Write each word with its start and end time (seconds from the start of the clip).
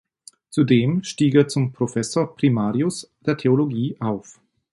Zudem 0.49 1.03
stieg 1.03 1.35
er 1.35 1.47
zum 1.47 1.73
Professor 1.73 2.35
primarius 2.35 3.07
der 3.19 3.37
Theologie 3.37 3.95
auf. 3.99 4.39